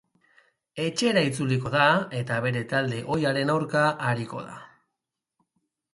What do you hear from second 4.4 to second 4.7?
da.